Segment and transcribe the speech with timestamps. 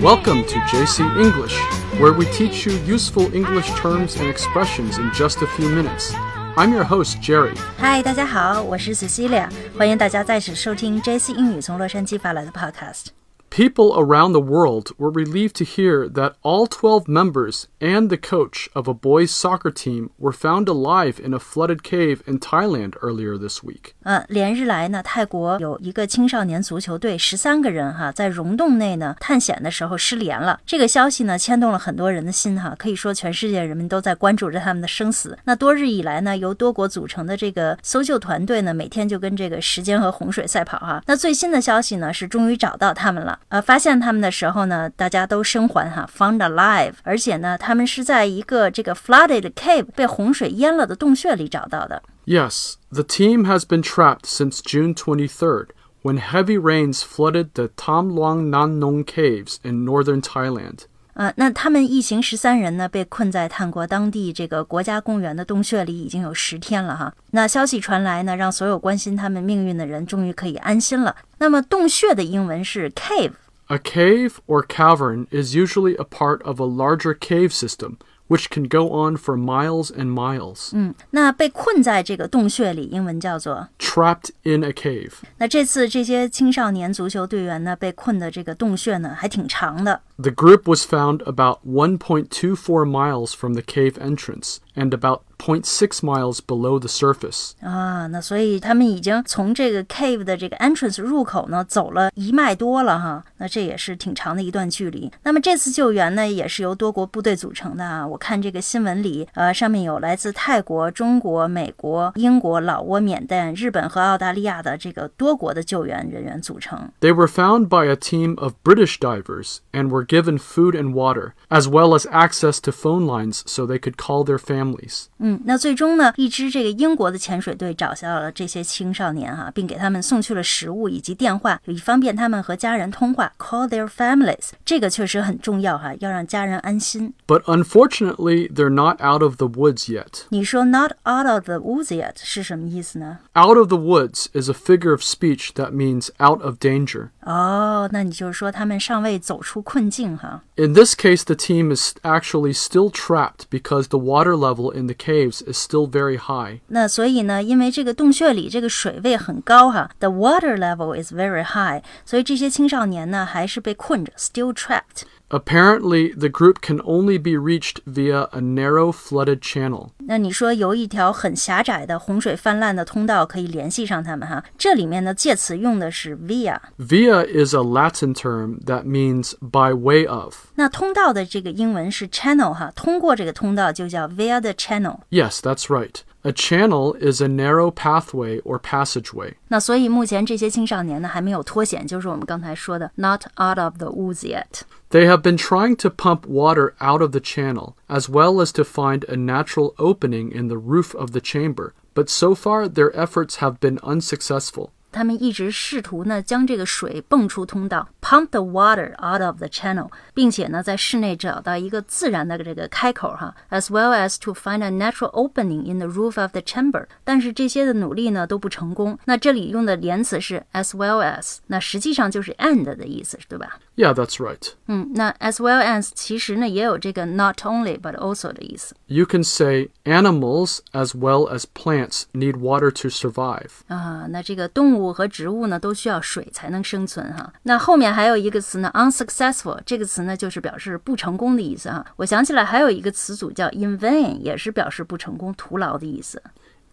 [0.00, 1.56] Welcome to JC English,
[1.98, 6.12] where we teach you useful English terms and expressions in just a few minutes.
[6.56, 7.54] I'm your host, Jerry.
[7.78, 13.17] 嗨，大家好，我是 Cecilia，欢迎大家再次收听 JC 英语从洛杉矶发来的 Podcast。
[13.58, 18.68] People around the world were relieved to hear that all 12 members and the coach
[18.72, 23.38] of a boys' soccer team were found alive in a flooded cave in Thailand earlier
[23.38, 23.92] this week.
[24.02, 30.58] 呃，连日来呢，泰国有一个青少年足球队，十三个人哈，在溶洞内呢探险的时候失联了。
[30.66, 35.38] 这个消息呢，牵动了很多人的心哈，可以说全世界人民都在关注着他们的生死。
[35.44, 41.00] 那多日以来呢，由多国组成的这个搜救团队呢，每天就跟这个时间和洪水赛跑哈。
[41.06, 43.38] 那最新的消息呢，是终于找到他们了。
[43.49, 52.03] 呃，发现他们的时候呢，大家都生还哈，found alive，而且呢，他们是在一个这个 flooded cave 被洪水淹了的洞穴里找到的。
[52.25, 55.69] Yes, the team has been trapped since June 23rd,
[56.03, 60.81] when heavy rains flooded the Tham Luang Nang Non caves in northern Thailand.
[61.18, 67.14] 呃，那他们一行十三人呢，被困在泰国当地这个国家公园的洞穴里已经有十天了哈。
[67.30, 71.14] 那消息传来呢，让所有关心他们命运的人终于可以安心了。
[71.38, 73.34] 那么洞穴的英文是 cave，
[73.68, 77.94] A cave or cavern is usually a part of a larger cave system,
[78.28, 80.70] which can go on for miles and miles.
[80.72, 83.68] 嗯，那被困在这个洞穴里，英文叫做。
[83.78, 85.12] Trapped in a cave.
[85.38, 90.00] 那这次这些青少年足球队员呢，被困的这个洞穴呢，还挺长的。
[90.16, 96.38] The group was found about 1.24 miles from the cave entrance and about 0.6 miles
[96.38, 97.52] below the surface.
[97.60, 105.10] 啊，那所以他们已经从这个 cave 的这个 entrance 入口呢走了一迈多了哈，那这也是挺长的一段距离。
[105.22, 108.06] 那么这次救援呢，也是由多国部队组成的啊。
[108.06, 116.90] 我看这个新闻里，呃，上面有来自泰国、中国、美国、英国、老挝、缅甸、日本和澳大利亚的这个多国的救援人员组成。
[117.00, 121.32] They were found by a team of British divers and were given food and water,
[121.50, 125.06] as well as access to phone lines so they could call their families.
[125.18, 134.50] 嗯， 那最终呢，一支这个英国的潜水队找到了这些青少年哈、并给他们送去了食物以及电话，以方便他们和家人通话，call their families。
[134.64, 137.12] 这个确实很重要哈、要让家人安心。
[137.26, 140.22] But unfortunately, they're not out of the woods yet.
[140.28, 143.18] 你说 not out of the woods yet 是什么意思呢？
[143.34, 147.08] Out of the woods is a figure of speech that means out of danger.
[147.28, 150.42] 哦，那你就是说他们尚未走出困境哈。
[150.56, 154.94] In this case, the team is actually still trapped because the water level in the
[154.94, 156.60] caves is still very high.
[156.68, 165.02] 那所以呢，因为这个洞穴里这个水位很高哈，the water level is very high，所以这些青少年呢还是被困着，still trapped。
[165.30, 169.88] Apparently, the group can only be reached via a narrow flooded channel.
[170.06, 176.58] 那你说有一条很狭窄的洪水泛滥的通道可以联系上他们哈，这里面的介词用的是 via。
[176.78, 180.36] Via is a Latin term that means by way of.
[180.54, 185.00] 那通道的这个英文是 channel 哈，通过这个通道就叫 via the channel。
[185.10, 185.96] Yes, that's right.
[186.22, 189.34] A channel is a narrow pathway or passageway.
[189.48, 194.62] 那所以目前这些青少年呢还没有脱险，就是我们刚才说的 not out of the woods yet。
[194.90, 198.62] They have been trying to pump water out of the channel, as well as to
[198.62, 203.36] find a natural opening in the roof of the chamber, but so far their efforts
[203.40, 204.70] have been unsuccessful.
[204.91, 215.79] 他们一直试图呢将这个水泵出通道，pump the water out of the channel，并且呢在室内找到一个自然的这个开口哈，as well as to find a natural opening in
[215.79, 216.85] the roof of the chamber。
[217.03, 218.97] 但是这些的努力呢都不成功。
[219.05, 223.59] 那这里用的连词是 as well as，那实际上就是 and 的意思，对吧？
[223.78, 224.52] Yeah, that's right.
[224.68, 230.94] 嗯，那 as well as 其实呢也有这个 not only but also 的意思 You can say animals as
[230.94, 233.50] well as plants need water to survive.
[233.66, 234.06] 啊。
[234.10, 237.32] 那这个动物和植物呢都需要水才能生存哈。
[237.42, 241.84] 那后面还有一个词呢，unsuccessful 这个词呢就是表示不成功的意思哈。
[241.96, 246.22] 我想起来还有一个词组叫 in vain，也是表示不成功、徒劳的意思。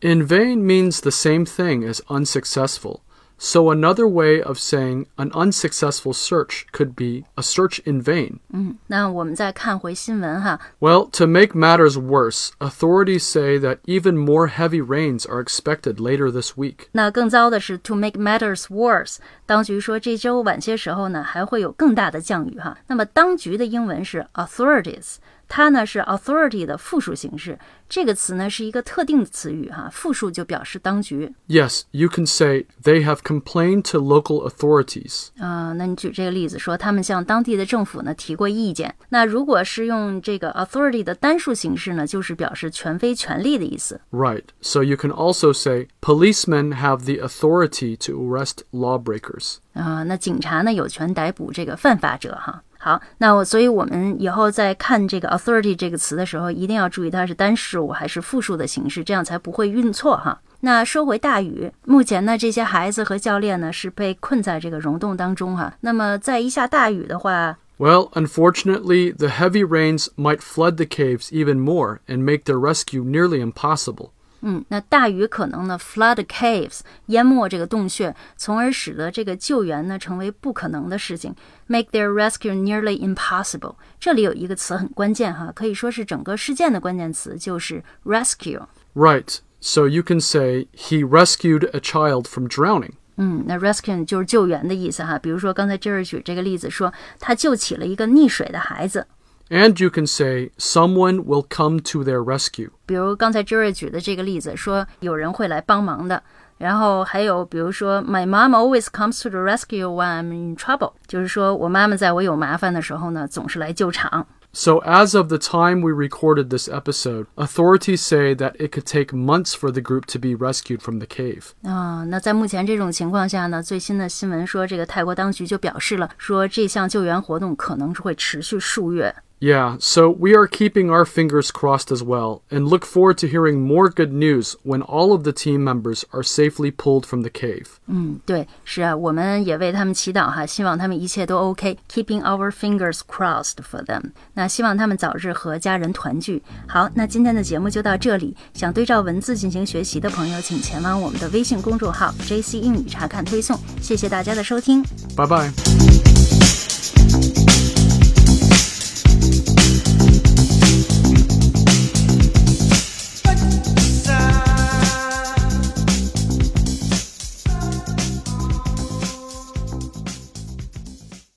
[0.01, 3.01] In vain means the same thing as unsuccessful.
[3.43, 8.37] So another way of saying an unsuccessful search could be a search in vain.
[8.85, 15.95] 那我们再看回新闻哈， Well, to make matters worse, authorities say that even more heavy rains are expected
[15.95, 16.89] later this week.
[16.91, 22.77] 那更糟的是，to make matters worse，当局说这周晚些时候呢还会有更大的降雨哈。
[22.85, 25.15] 那么当局的英文是 authorities，
[25.47, 27.59] 它呢是 authority 的复数形式。
[27.89, 35.27] 这个词呢是一个特定的词语哈，复数就表示当局 Yes, you can say they have complained to local authorities.
[35.37, 38.95] 啊、那你举这个例子说，他们向当地的政府呢提过意见。
[39.09, 43.99] 那如果是用这个 authority 的单数形式呢，就是表示权威、权力的意思。
[44.09, 44.45] Right.
[44.61, 49.57] So you can also say policemen have the authority to arrest lawbreakers.
[49.73, 52.63] 啊、那警察呢有权逮捕这个犯法者哈。
[52.85, 60.39] 好，那我所以我们以后在看这个 authority 这个词的时候，一定要注意它是单数还是复数的形式，这样才不会晕错哈。
[60.61, 65.73] 那说回大雨，目前呢，这些孩子和教练呢是被困在这个溶洞当中哈。
[65.81, 73.03] 那么在一下大雨的话， Well, unfortunately, the heavy rains might flood the caves even more and make their rescue
[73.03, 74.09] nearly impossible.
[74.42, 81.34] 嗯，那大雨可能呢 flood caves 淹没这个洞穴，从而使得这个救援呢成为不可能的事情
[81.66, 83.74] ，make their rescue nearly impossible。
[83.98, 88.62] 这里有一个词很关键哈，可以说是整个事件的关键词，就是 rescue。
[88.94, 89.38] Right.
[89.60, 92.92] So you can say he rescued a child from drowning.
[93.16, 95.18] 嗯，那 rescue 就是救援的意思哈。
[95.18, 99.06] 比如说刚才 Jerry 举这个例子说，他救起了一个溺水的孩子。
[99.49, 102.69] And you can say someone will come to their rescue.
[102.85, 106.23] 比如刚才 Jerry 举的这个例子，说有人会来帮忙的。
[106.57, 114.27] 然后还有比如说，My mom always comes to the rescue when I'm in trouble，就是说我妈妈在我有麻烦的时候呢，总是来救场。
[114.53, 119.15] So, as of the time we recorded this episode, authorities say that it could take
[119.15, 121.51] months for the group to be rescued from the cave.
[121.63, 129.15] 啊、那在目前这种情况下呢，最新的新闻说，这个泰国当局就表示了，说这项救援活动可能是会持续数月。
[129.43, 133.65] Yeah, so we are keeping our fingers crossed as well and look forward to hearing
[133.65, 137.79] more good news when all of the team members are safely pulled from the cave.
[137.87, 144.11] 嗯，对，是啊，我们也为他们祈祷哈，希望他们一切都 OK，keeping、our fingers crossed for them。
[144.35, 146.43] 那希望他们早日和家人团聚。
[146.67, 148.37] 好，那今天的节目就到这里。
[148.53, 153.57] 想对照文字进行学习的朋友，请前往我们的微信公众号 JC 英语查看推送。
[153.81, 154.83] 谢谢大家的收听。
[155.17, 156.14] Bye bye.